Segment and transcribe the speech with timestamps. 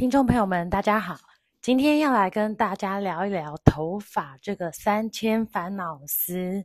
[0.00, 1.14] 听众朋友们，大家好，
[1.60, 6.64] 今天要来跟大家聊一聊头发这个三千烦恼丝。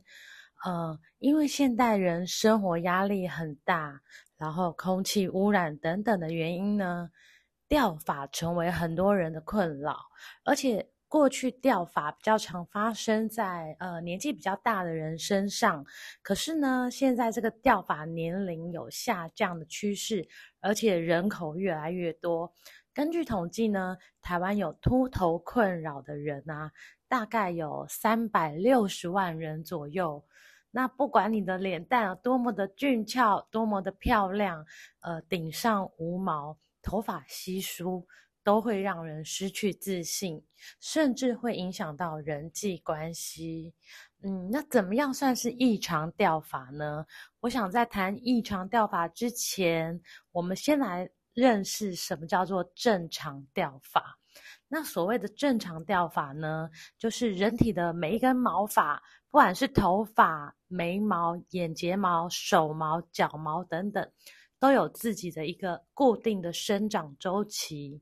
[0.64, 4.00] 呃，因为现代人生活压力很大，
[4.38, 7.10] 然后空气污染等等的原因呢，
[7.68, 9.98] 掉发成为很多人的困扰。
[10.42, 15.84] 而且过去掉发比较常发生在呃年纪比较大的人身上，
[16.22, 20.26] 可是呢，现在这个掉发年龄有下降的趋势，
[20.60, 22.50] 而且人口越来越多。
[22.96, 26.72] 根据统计呢，台湾有秃头困扰的人啊，
[27.06, 30.24] 大概有三百六十万人左右。
[30.70, 34.64] 那不管你的脸蛋有多么的俊俏，多么的漂亮，
[35.00, 38.06] 呃，顶上无毛，头发稀疏，
[38.42, 40.42] 都会让人失去自信，
[40.80, 43.74] 甚至会影响到人际关系。
[44.22, 47.04] 嗯，那怎么样算是异常掉发呢？
[47.40, 50.00] 我想在谈异常掉发之前，
[50.32, 51.06] 我们先来。
[51.36, 54.18] 认识什么叫做正常掉发？
[54.68, 58.96] 那所谓的正常掉发呢，就是人体的每一根毛发，
[59.30, 64.10] 不管是头发、眉毛、眼睫毛、手毛、脚毛等等，
[64.58, 68.00] 都有自己的一个固定的生长周期。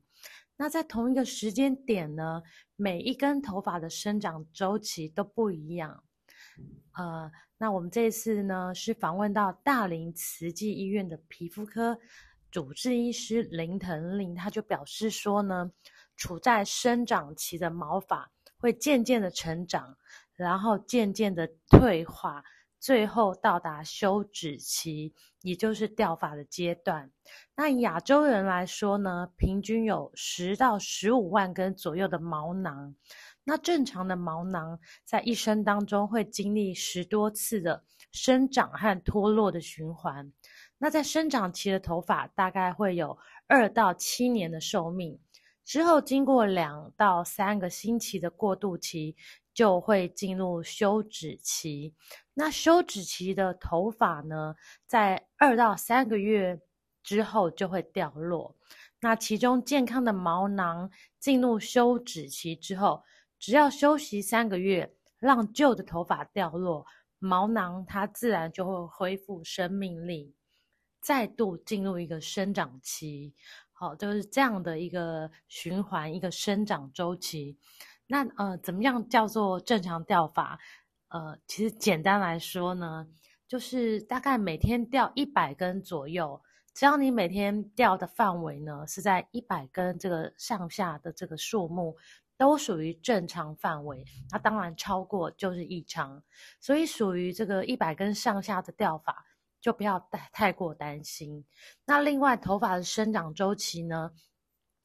[0.55, 2.41] 那在同一个时间点呢，
[2.77, 6.01] 每一根头发的生长周期都不一样。
[6.93, 11.99] 呃，那我们这次呢，是访问到大林慈济医院的皮肤科。
[12.55, 15.73] 主治医师林腾苓，他就表示说呢，
[16.15, 19.97] 处在生长期的毛发会渐渐的成长，
[20.37, 22.45] 然后渐渐的退化，
[22.79, 27.11] 最后到达休止期，也就是掉发的阶段。
[27.57, 32.95] 那亚洲人来说呢，平均有十到十五万根左右的毛囊。
[33.43, 37.83] 那正常的毛囊在一生当中会经历十多次的
[38.13, 40.31] 生长和脱落的循环。
[40.77, 45.19] 那在生长期的头发大概会有二到七年的寿命，
[45.63, 49.15] 之后经过两到三个星期的过渡期，
[49.53, 51.93] 就会进入休止期。
[52.33, 56.59] 那休止期的头发呢，在二到三个月
[57.01, 58.55] 之后就会掉落。
[58.99, 63.03] 那其中健康的毛囊进入休止期之后，
[63.39, 66.85] 只要休息三个月，让旧的头发掉落，
[67.19, 70.35] 毛囊它自然就会恢复生命力。
[71.05, 73.31] 再度进入一个生长期，
[73.71, 77.59] 好，就是这样的一个循环，一个生长周期。
[78.07, 80.57] 那呃，怎么样叫做正常掉发？
[81.09, 83.07] 呃，其实简单来说呢，
[83.47, 86.41] 就是大概每天掉一百根左右。
[86.73, 91.95] 只要你每天掉的范围呢是在一百根这个上下的这个数目，
[92.35, 94.03] 都属于正常范围。
[94.31, 96.23] 那当然超过就是异常，
[96.59, 99.23] 所以属于这个一百根上下的掉法。
[99.65, 101.43] 就不要太太过担心。
[101.85, 104.11] 那另外，头发的生长周期呢？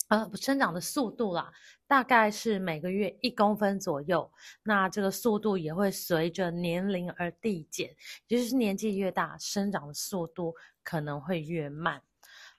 [0.09, 1.53] 呃，生长的速度啦，
[1.87, 4.29] 大概是每个月一公分左右。
[4.63, 7.95] 那这个速度也会随着年龄而递减，
[8.27, 12.01] 也就是年纪越大，生长的速度可能会越慢。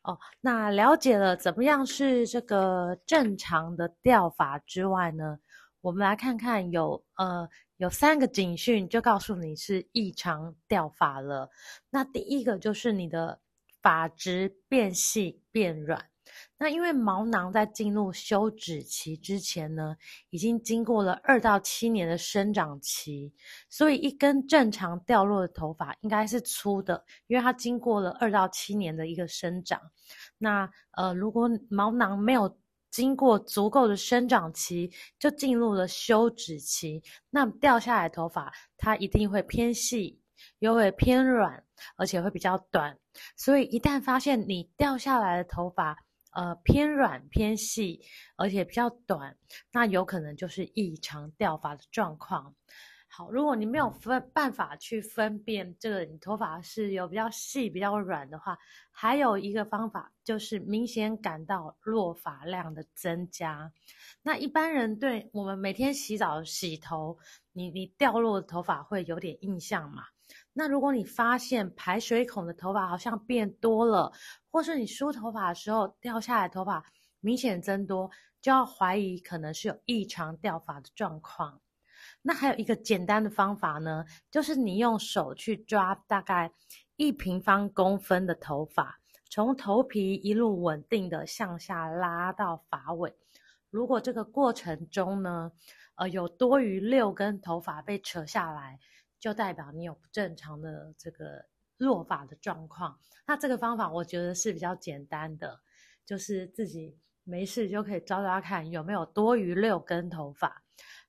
[0.04, 5.40] 哦，那了解了怎么样是这个正常的掉发之外呢？
[5.82, 7.50] 我们来看看有呃。
[7.78, 11.50] 有三个警讯，就告诉你是异常掉发了。
[11.90, 13.40] 那第一个就是你的
[13.82, 16.06] 发质变细变软。
[16.60, 19.98] 那因为毛囊在进入休止期之前呢，
[20.30, 23.34] 已经经过了二到七年的生长期，
[23.68, 29.82] 所以一根正常掉落的头发应该是粗的，因为它经过了二到七年的一个生长。
[30.38, 32.60] 那呃，如果毛囊没有
[32.92, 37.02] 经过足够的生长期，就进入了休止期。
[37.30, 40.22] 那掉下来的头发，它一定会偏细，
[40.60, 41.64] 又会偏软，
[41.96, 43.00] 而且会比较短。
[43.38, 45.98] 所以一旦发现你掉下来的头发，
[46.34, 48.02] 呃，偏软偏细，
[48.36, 49.38] 而且比较短，
[49.72, 52.56] 那有可能就是异常掉发的状况。
[53.14, 58.58] 好，如果你没有分办法去分辨这个你头发是有比较细、比较软的话，
[58.90, 63.70] 还有一个方法就是明显感到落发量的增加。
[64.22, 67.18] 那一般人对我们每天洗澡洗头，
[67.52, 70.04] 你你掉落的头发会有点印象嘛？
[70.54, 74.10] 那如果你发现排水孔的头发好像变多了，
[74.50, 76.82] 或是你梳头发的时候掉下来头发
[77.20, 78.10] 明显增多，
[78.42, 81.60] 就要怀疑可能是有异常掉发的状况。
[82.24, 86.52] 那还有一个简单的方法呢，就是你用手去抓大概
[86.96, 93.16] 一平方公分的头发，从头皮一路稳定的向下拉到发尾。
[93.72, 95.52] 如果这个过程中呢，
[95.96, 98.78] 呃，有多余六根头发被扯下来，
[99.20, 101.46] 就代表你有不正常的这个
[101.78, 103.00] 落发的状况。
[103.26, 105.60] 那这个方法我觉得是比较简单的，
[106.06, 110.62] 就是自己没事就可以抓抓看有没有多余六根头发。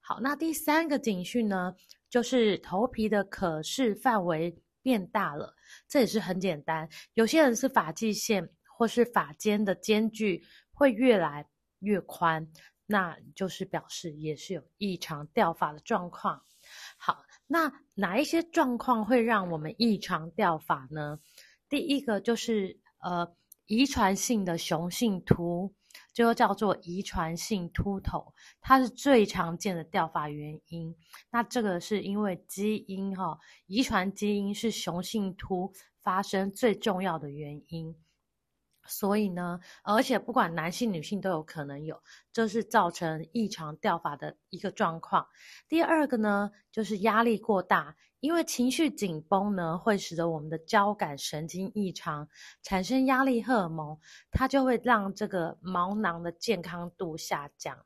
[0.04, 1.74] 好，那第三个警讯呢，
[2.10, 4.52] 就是头皮的可视范围
[4.82, 5.54] 变大了，
[5.88, 6.88] 这也是很简单。
[7.14, 11.46] 有些人是发际线或是发间的间距会越来
[11.78, 12.48] 越宽，
[12.84, 16.42] 那就是表示也是有异常掉发的状况。
[16.98, 21.20] 好，那哪一些状况会让我们异常掉发呢？
[21.68, 25.72] 第一个就是呃，遗传性的雄性秃。
[26.12, 30.94] 就叫做遗传性秃头，它是最常见的掉发原因。
[31.30, 35.72] 那这个是因为基因哈，遗传基因是雄性秃
[36.02, 37.96] 发生最重要的原因。
[38.86, 42.02] 所以呢，而且不管男性女性都有可能有，
[42.32, 45.26] 这是造成异常掉发的一个状况。
[45.68, 52.28] 第二个呢，就是压力过大，因为情绪紧绷呢，会使得我们的交感神经异常，
[52.62, 53.98] 产生压力荷尔蒙，
[54.30, 57.84] 它就会让这个毛囊的健康度下降。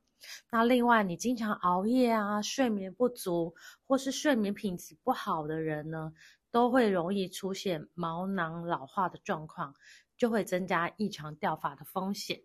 [0.50, 3.54] 那另外，你经常熬夜啊，睡眠不足，
[3.86, 6.12] 或是睡眠品质不好的人呢，
[6.50, 9.74] 都会容易出现毛囊老化的状况。
[10.16, 12.40] 就会增加异常掉发的风险。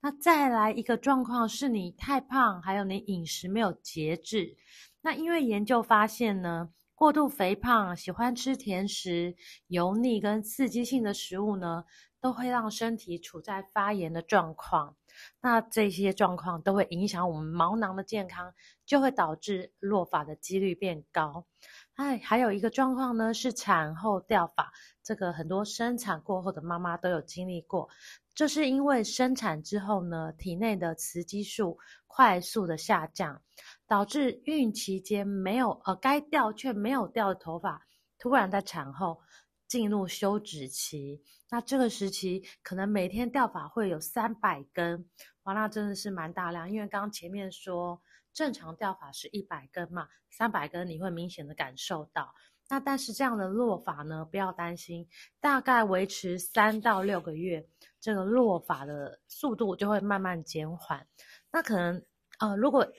[0.00, 4.56] 那再来一个状况是你太胖，还有你饮食没有节制。
[5.00, 9.34] 那因为研究发现呢，过度肥胖、喜欢吃甜食、
[9.68, 11.84] 油腻跟刺激性的食物呢，
[12.20, 14.96] 都会让身体处在发炎的状况。
[15.40, 18.54] 那这些状况都会影响我们毛囊的健康，
[18.84, 21.46] 就会导致落发的几率变高。
[21.94, 24.72] 哎，还有一个状况呢，是产后掉发。
[25.02, 27.88] 这个很多生产过后的妈妈都有经历过，
[28.34, 33.42] 就是因为生产之后呢，体内的雌激素快速的下降，
[33.86, 37.82] 导致孕期间没有呃该掉却没有掉的头发，
[38.18, 39.20] 突然在产后
[39.68, 41.22] 进入休止期。
[41.50, 45.04] 那这个时期可能每天掉发会有三百根，
[45.42, 46.70] 哇，那真的是蛮大量。
[46.70, 48.00] 因为刚刚前面说
[48.32, 52.34] 正常掉法是一百根嘛，三百根你会明显的感受到。
[52.68, 55.06] 那但是这样的落法呢，不要担心，
[55.40, 57.66] 大概维持三到六个月，
[58.00, 61.06] 这个落法的速度就会慢慢减缓。
[61.50, 62.02] 那可能
[62.38, 62.90] 呃，如果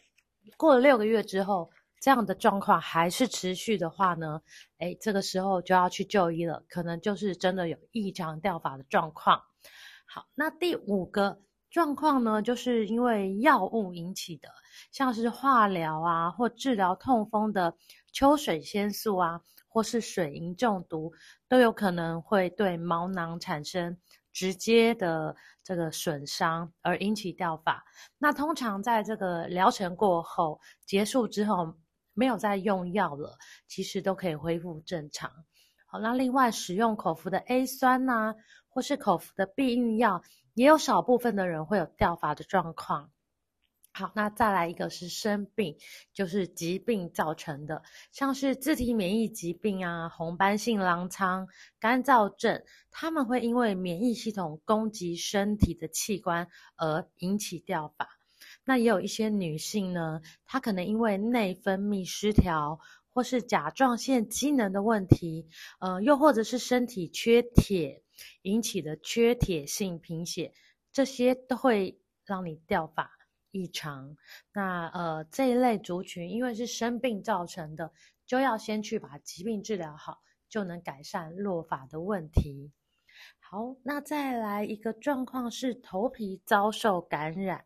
[0.58, 4.42] 过了六个月之后，这样的状况还是持续的话呢，
[4.78, 9.42] 诶，这个时候就要去就医了，可能就是真的有异常掉发的状况。
[10.06, 11.42] 好，那第五个
[11.72, 14.50] 状况呢，就是因为药物引起的，
[14.92, 17.76] 像是化疗啊，或治疗痛风的
[18.12, 19.42] 秋水仙素啊。
[19.76, 21.12] 或是水银中毒，
[21.50, 23.98] 都有可能会对毛囊产生
[24.32, 27.84] 直接的这个损伤，而引起掉发。
[28.20, 31.74] 那通常在这个疗程过后结束之后，
[32.14, 33.36] 没有再用药了，
[33.68, 35.32] 其实都可以恢复正常。
[35.88, 38.36] 好，那另外使用口服的 A 酸呐、
[38.70, 40.22] 或是口服的避孕药，
[40.54, 43.10] 也有少部分的人会有掉发的状况。
[43.96, 45.78] 好，那再来一个是生病，
[46.14, 51.48] 就是疾病造成的，像是自体免疫疾病啊、红斑性狼疮、
[51.80, 58.10] 干燥症，他们会因为免疫系统攻击身体的器官而引起掉发。
[58.66, 62.80] 那也有一些女性呢，她可能因为内分泌失调，
[63.12, 65.48] 或是甲状腺机能的问题，
[65.80, 68.02] 呃，又或者是身体缺铁
[68.42, 70.52] 引起的缺铁性贫血，
[70.92, 73.12] 这些都会让你掉发。
[73.54, 74.18] 异常，
[74.52, 77.92] 那呃这一类族群，因为是生病造成的，
[78.26, 82.72] 就要先去把疾病治疗好，就能改善落发的问题。
[83.40, 87.66] 好，那再来一个状况是头皮遭受感染，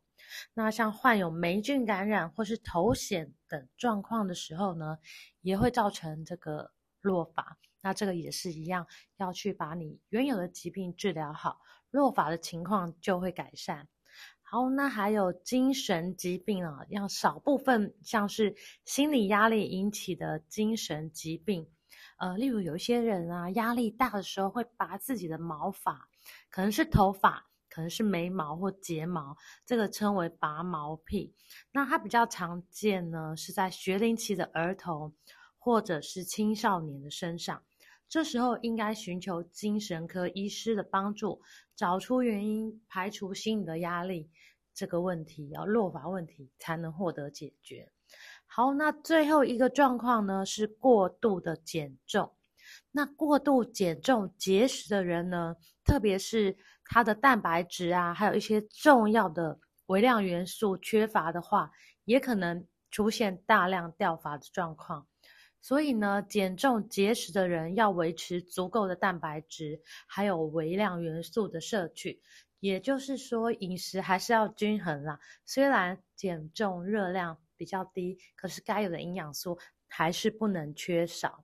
[0.53, 4.97] 那像患有霉菌感染或是头癣等状况的时候呢，
[5.39, 7.57] 也会造成这个落发。
[7.79, 13.87] 那这个也是一样，要去把你原有的疾病治疗好，落发的情况就会改善。
[14.49, 21.67] 好，那还有精神疾病啊，要少部分像是心理压力引起的精神疾病，
[22.17, 26.07] 呃，例如有一些人啊，压力大的时候会拔自己的毛发，
[26.49, 29.35] 可能是头发，可能是眉毛或睫毛，
[29.65, 31.35] 这个称为拔毛癖。
[31.73, 35.13] 那它比较常见呢，是在学龄期的儿童
[35.57, 37.61] 或者是青少年的身上。
[38.09, 41.41] 这时候应该寻求精神科医师的帮助，
[41.75, 44.29] 找出原因，排除心理的压力，
[44.73, 47.91] 这个问题要落发问题才能获得解决。
[48.45, 52.33] 好，那最后一个状况呢，是过度的减重。
[52.91, 61.69] 那过度减重节食的人呢，特别是他的蛋白质啊，还有一些重要的微量元素缺乏的话，
[62.05, 65.05] 也可能出现大量掉发的状况。
[65.61, 72.21] 所以呢，减重节食的人要维持足够的蛋白质，还有微量元素的摄取。
[72.59, 75.19] 也就是说，饮食还是要均衡啦。
[75.45, 81.43] 虽然减重热量比较低，可是该有的营养素还是不能缺少。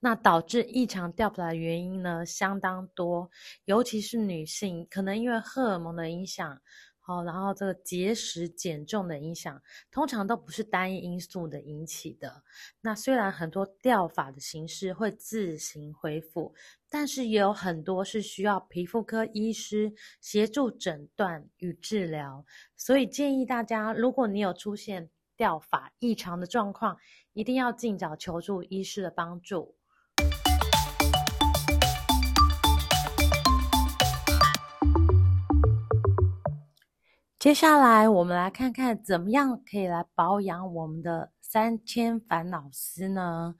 [0.00, 3.30] 那导致异常掉发的原因呢，相当多，
[3.64, 6.60] 尤其是女性，可能因为荷尔蒙的影响。
[7.08, 12.42] 好，然后这个节食减重的影响，通常都不是单一因素的引起的。
[12.82, 16.52] 那虽然很多掉发的形式会自行恢复，
[16.90, 22.44] 但是也有很多是需要皮肤科医师协助诊断与治疗。
[22.76, 26.98] 所以建议大家，如果你有出现掉发异常的状况，
[27.32, 29.77] 一定要尽早求助医师的帮助。
[37.38, 43.54] 接下来，我们来看看怎么样可以来保养我们的三千烦恼丝呢？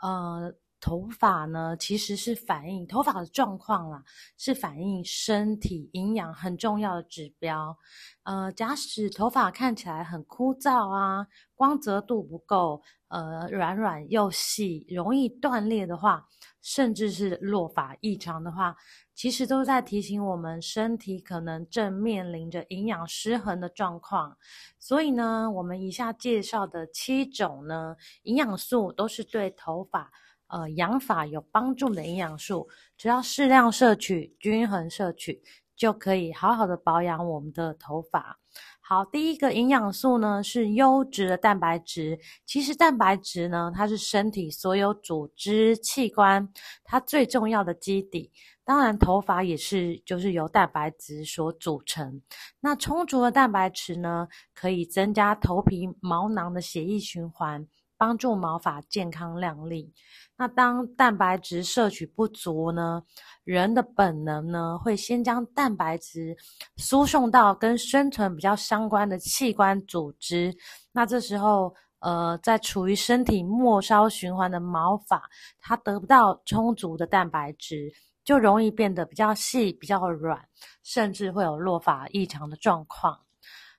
[0.00, 4.04] 呃，头发呢，其实是反映头发的状况啦，
[4.38, 7.76] 是反映身体营养很重要的指标。
[8.22, 16.24] 呃，假使头发看起来很枯燥啊，光泽度不够，呃，软软又细，容易断裂的话，
[16.66, 18.74] 甚至是落发异常的话。
[19.14, 24.36] 其实都在提醒我们，身体可能正面临着营养失衡的状况。
[24.78, 30.10] 所以呢，我们以下介绍的七种呢营养素，都是对头发
[30.48, 32.68] 呃养发有帮助的营养素。
[32.98, 35.40] 只要适量摄取、均衡摄取，
[35.76, 38.38] 就可以好好的保养我们的头发。
[38.88, 42.16] 好，第一个营养素呢是优质的蛋白质。
[42.44, 46.48] 其实蛋白质呢，它是身体所有组织器官
[46.84, 48.30] 它最重要的基底。
[48.64, 52.22] 当然，头发也是，就是由蛋白质所组成。
[52.60, 57.66] 那充足的蛋白质呢，可以增加头皮毛囊的血液循环，
[57.98, 59.92] 帮助毛发健康亮丽。
[60.36, 63.02] 那当蛋白质摄取不足呢，
[63.44, 66.36] 人的本能呢，会先将蛋白质
[66.76, 70.54] 输送到跟生存比较相关的器官组织。
[70.92, 75.22] 那这时候，呃，在处于身体末梢循环的毛发，
[75.60, 77.92] 它得不到充足的蛋白质。
[78.26, 80.48] 就容易变得比较细、比较软，
[80.82, 83.20] 甚至会有落发异常的状况。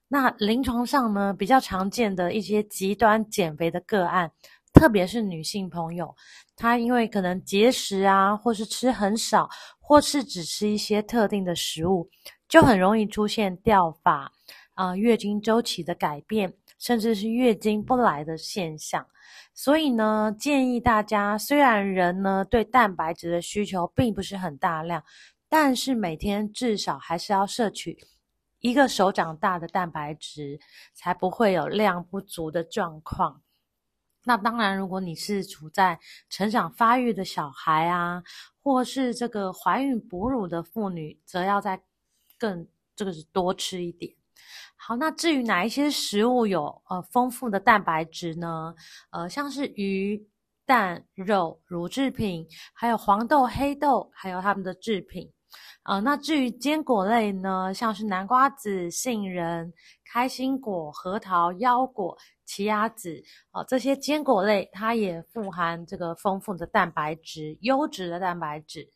[0.09, 4.31] 那临床上呢，比较常见的一些极端减肥的个案，
[4.73, 6.15] 特别是女性朋友，
[6.55, 9.49] 她因为可能节食啊，或是吃很少，
[9.79, 12.09] 或是只吃一些特定的食物，
[12.47, 14.31] 就很容易出现掉发
[14.75, 19.05] 啊、月经周期的改变，甚至是月经不来的现象。
[19.53, 25.03] 所以呢，建议大家，虽然人呢对蛋白质的需求并不是很大量，
[25.49, 27.97] 但是每天至少还是要摄取
[28.59, 30.59] 一个手掌大的蛋白质，
[30.93, 33.41] 才不会有量不足的状况。
[34.23, 35.97] 那当然，如果你是处在
[36.29, 38.21] 成长发育的小孩啊，
[38.61, 41.81] 或是这个怀孕哺乳的妇女，则要再
[42.37, 44.13] 更这个是多吃一点。
[44.75, 48.75] 好，那至于哪一些食物有呃丰富的蛋白质呢？
[49.11, 50.27] 呃，像是鱼、
[50.65, 55.31] 蛋、肉、乳制品，还有黄豆、黑豆，还有它们的制品。
[55.83, 59.73] 呃，那至于坚果类呢，像是南瓜子、杏仁、
[60.03, 68.89] 开心果、核桃、腰果、奇亚籽，哦、这些坚果类它也富含这个丰富的蛋白质，优质的蛋白质。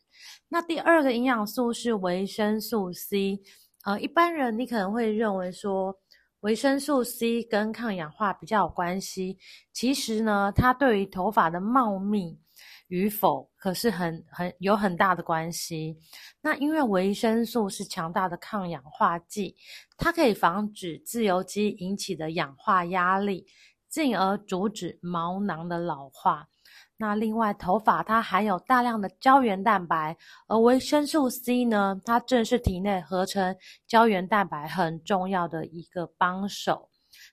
[0.48, 3.40] 那第二个营养素是维生素 C。
[3.84, 5.96] 呃，一般人你可能会认为说
[6.40, 9.38] 维生素 C 跟抗氧化比较有关系，
[9.72, 12.38] 其实呢，它对于头发的茂密
[12.92, 15.96] 与否可是很很有很大的关系。
[16.42, 19.56] 那因为维生素是强大的抗氧化剂，
[19.96, 23.46] 它可以防止自由基引起的氧化压力，
[23.88, 26.46] 进而阻止毛囊的老化。
[26.98, 30.14] 那另外，头发它含有大量的胶原蛋白，
[30.46, 33.56] 而维生素 C 呢，它正是体内合成
[33.86, 36.90] 胶原蛋白很重要的一个帮手。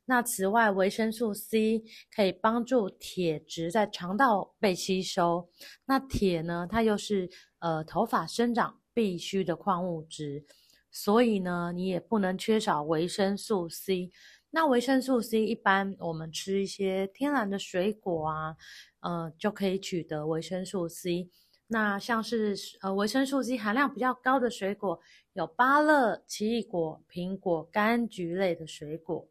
[0.09, 1.83] 那此外，维生素 C
[2.15, 5.47] 可以帮助铁质在肠道被吸收。
[5.85, 10.43] 那铁呢，它又是呃头发生长必须的矿物质，
[10.89, 14.09] 所以呢，你也不能缺少维生素 C。
[14.49, 18.55] 那维生素 C 一般我们吃一些天然的水果啊，
[19.01, 21.29] 呃，就可以取得维生素 C。
[21.67, 24.99] 那像是呃维生素 C 含量比较高的水果
[25.33, 29.27] 有芭乐、奇异果、苹果、柑橘类的水果。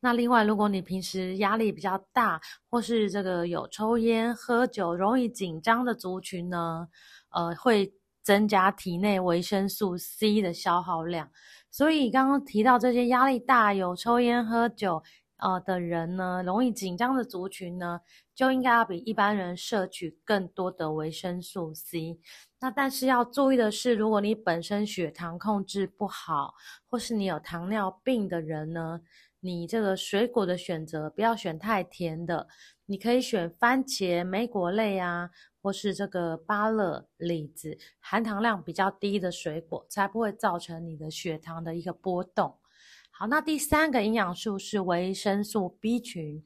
[0.00, 6.88] 那另外，如果你平时压力比较大，或是这个有抽烟、喝酒、容易紧张的族群呢，
[7.30, 11.30] 呃，会增加体内维生素 C 的消耗量。
[11.70, 15.02] 所以刚刚提到这些压力大、有抽烟、喝酒
[15.36, 18.00] 呃的人呢，容易紧张的族群呢，
[18.34, 22.18] 就应该要比一般人摄取更多的维生素 C。
[22.60, 26.54] 那但是要注意的是，如果你本身血糖控制不好，
[26.90, 29.00] 或是你有糖尿病的人呢，
[29.40, 32.48] 你这个水果的选择不要选太甜的，
[32.86, 35.30] 你可以选番茄、莓果类啊。
[35.60, 42.56] 或是这个芭乐、李子，含糖量比较低的水果，才不会造成你的血糖的一个波动。
[43.10, 46.42] 好，那第三个营养素是维生素 B 群。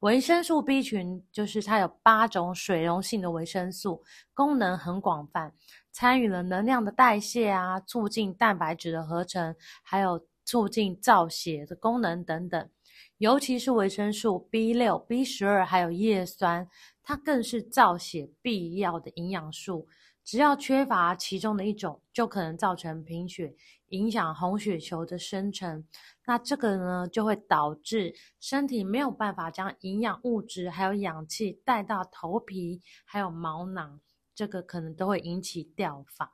[0.00, 4.02] 维生素 B 群就是它有八种水溶性的维生素，
[4.34, 5.54] 功能很广泛，
[5.90, 12.70] 参与了能量的代谢啊，促进蛋白质的合成，还有促进造血的功能等等。
[13.18, 16.66] 尤其是维生素 B 六、B 十二，还有叶酸。
[17.02, 19.86] 它更是造血必要的营养素，
[20.24, 23.54] 只要缺乏其中的一种，就可能造成贫血，
[23.90, 25.84] 影响红血球的生成。
[26.26, 34.00] 那这个呢，就会导致身体没有办法将营养物质还有氧气带到头皮还有毛囊，
[34.34, 36.32] 这个可能都会引起掉发。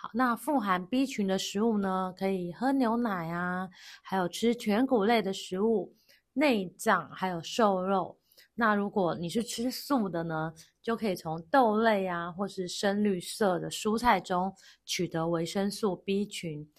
[0.00, 3.68] 好，那富含 B 群的食物呢，可以喝牛奶啊，
[4.00, 5.92] 还有吃全谷类的食物、
[6.34, 8.16] 内脏还有瘦肉。
[8.54, 16.70] 那如果你是吃素的呢，就可以从豆类啊，或是深绿色的蔬菜中取得维生素 B 群。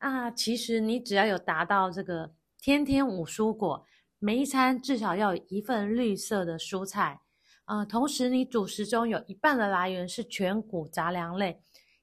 [0.00, 3.84] 那，其实你只要有达到这个天天五蔬果，
[4.18, 7.20] 每一餐至少要有一份绿色的蔬菜，
[7.66, 11.62] 呃，同时你主食中有一半的来源是全谷杂粮类，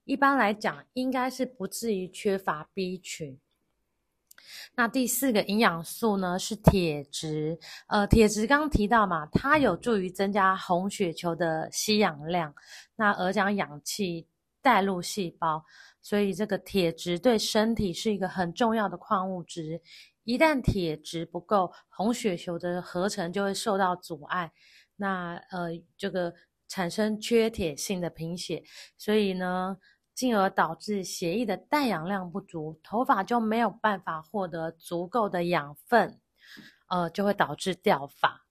[0.09, 3.39] 一般来讲应该是不至于缺乏 B 群。
[4.73, 7.59] 那第四个营养素呢，是铁质。
[7.87, 12.55] 呃，铁质刚提到嘛，它有助于增加红血球的吸氧量，
[12.95, 14.27] 那而将氧气
[14.63, 15.63] 带入细胞，
[16.01, 19.79] 所以这个铁质对身体是一个很重要的矿物质。
[20.23, 24.51] 一旦铁质不够，红血球的合成就会受到阻碍，
[24.95, 26.33] 那呃，这个
[26.67, 28.63] 产生缺铁性的贫血，
[28.97, 29.77] 所以呢。
[30.19, 36.19] 进而导致血液的带氧量不足，头发就没有办法获得足够的养分，
[36.89, 38.45] 呃，就会导致掉发。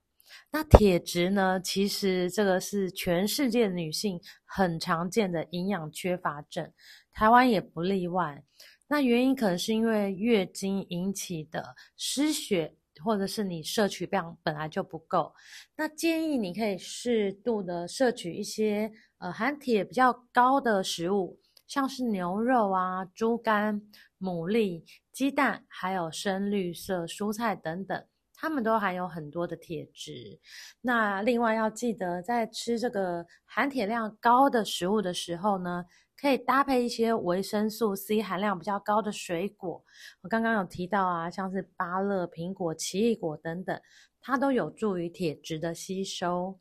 [0.50, 1.60] 那铁质呢？
[1.60, 6.72] 其实这个是全世界女性很常见的营养缺乏症，
[7.12, 8.42] 台湾也不例外。
[8.86, 15.34] 那原因可能是因为月经引起的失血，或者是你摄取量本来就不够。
[15.76, 21.38] 那建议你可以适度的摄取一些呃含铁比较高的食物。
[21.68, 23.82] 像是牛肉啊、猪肝、
[24.18, 30.40] 牡蛎、鸡蛋，还有深绿色蔬菜等等，它们都含有很多的铁质。
[30.80, 35.84] 那另外要记得，在吃这个含铁量高的食物的时候呢，
[36.18, 39.84] 可以搭配一些维生素 C 含量比较高的水果。
[40.22, 43.78] 我刚刚有提到啊，像是芭乐、苹果、奇异果等等，
[44.22, 46.58] 它都有助于铁质的吸收。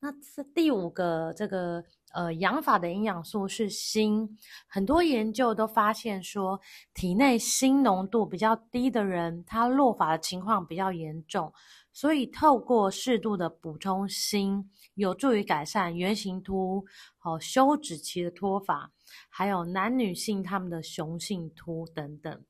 [0.00, 0.12] 那
[0.52, 1.84] 第五个这个。
[2.14, 4.28] 呃，养发的营养素是锌，
[4.66, 6.58] 很多研究都发现说，
[6.94, 11.52] 体内锌浓度比较低的人，他落发的情况比较严重，
[11.92, 16.84] 所以透过适度的补充锌，有助于改善圆形秃、
[17.22, 18.90] 哦休止期的脱发，
[19.28, 22.42] 还有男女性他们的雄性秃等等。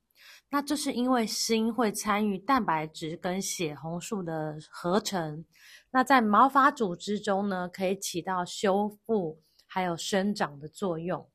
[0.51, 5.45] 那这是因为锌会参与蛋白质跟血红素的合成，
[5.91, 9.41] 那在毛发组织中呢，可以起到修复。
[9.69, 11.31] 还有生长的作用。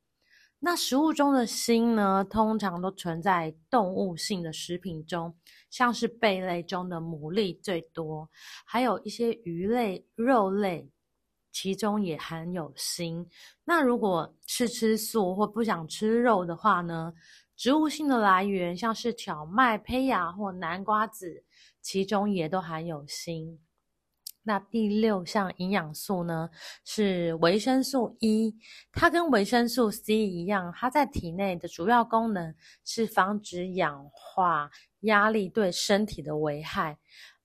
[0.60, 5.36] 那食物中的锌呢，通常都存在动物性的食品中，
[5.69, 8.30] 像是贝类中的牡蛎最多，
[8.65, 10.89] 还有一些鱼类、肉类，
[11.52, 13.28] 其中也含有锌。
[13.65, 17.13] 那如果是吃素或不想吃肉的话呢，
[17.58, 21.43] 植物性的来源像是蕎麦、胚芽或南瓜子，
[21.82, 23.60] 其中也都含有锌。
[24.43, 26.49] 那第六项营养素呢，
[26.84, 28.53] 是维生素 E，
[28.91, 32.53] 它跟维生素 C 一样，它在体内的主要功能
[32.84, 34.69] 是防止氧化
[35.01, 36.97] 压力对身体的危害。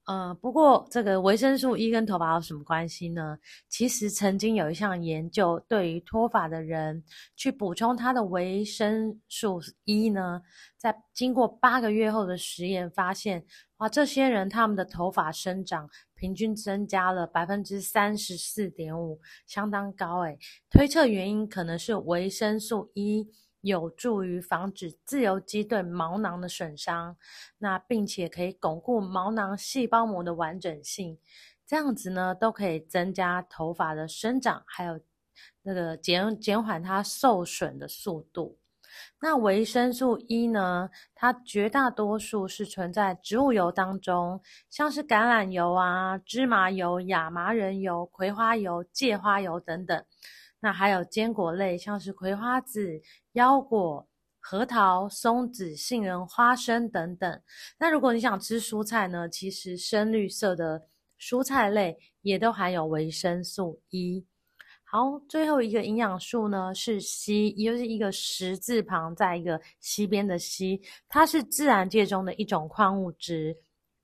[0.09, 3.39] 呃，不过这个维生素 E 跟头发有什么关系呢？
[3.69, 7.05] 其实曾经有一项研究，对于脱发的人
[7.37, 10.41] 去补充他的维生素 E 呢，
[10.79, 13.45] 在经过八个月后的实验发现，
[13.77, 20.39] 哇，这些人他们的头发生长平均增加了百分之三十四点五，相当高诶。
[20.71, 23.29] 推测原因可能是维生素 E。
[23.61, 27.17] 有助于防止自由基对毛囊的损伤，
[27.59, 31.19] 那并且可以巩固毛囊细胞膜的完整性，
[31.67, 35.01] 这样子呢都可以增加头发的生长，还有
[35.63, 38.59] 那个减减缓它受损的速度。
[39.21, 44.41] 那维生素 E 呢，它绝大多数是存在植物油当中，
[44.71, 50.05] 像是橄榄油啊、芝麻油、亚麻仁油、葵花油、芥花油等等。
[50.61, 53.01] 那还有坚果类，像是葵花籽、
[53.33, 54.09] 腰果、
[54.41, 57.43] 核桃、松子、杏仁、花生等等。
[57.79, 60.87] 那如果你想吃蔬菜呢，其实深绿色的
[61.21, 64.27] 蔬菜类也都含有维生素 E。
[64.85, 73.55] 好，最后一个营养素呢是硒，也就是一个十字旁在一个西边的硒，它是自然界中的一种矿物质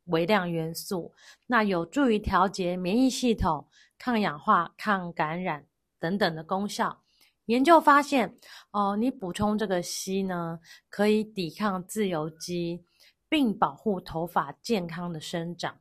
[0.05, 1.15] 微量元素，
[1.47, 3.67] 那有助于调节免疫系统、
[3.99, 5.65] 抗氧化、抗感染。
[6.05, 7.03] 等等的功效，
[7.47, 8.37] 研究发现，
[8.73, 12.85] 哦，你补充这个硒呢，可以抵抗自由基，
[13.27, 15.81] 并保护头发健康的生长。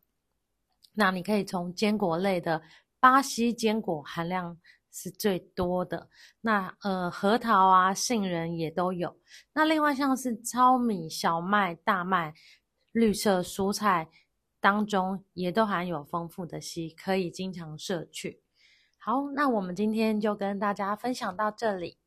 [0.93, 2.61] 那你可以从坚果类的
[3.01, 4.57] 巴西坚果含量
[4.93, 6.07] 是最多的，
[6.39, 9.19] 那呃核桃啊、杏仁也都有。
[9.51, 12.33] 那另外像是糙米、小麦、大麦、
[12.93, 14.07] 绿色蔬菜
[14.61, 18.42] 当中也都含有丰富的硒，可以经常摄取。
[19.05, 21.97] 好，那我们今天就跟大家分享到这里。